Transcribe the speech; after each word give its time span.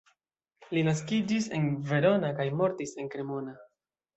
Li 0.77 0.81
naskiĝis 0.87 1.49
en 1.57 1.67
Verona 1.91 2.33
kaj 2.41 2.49
mortis 2.63 2.99
en 3.05 3.13
Cremona. 3.17 3.59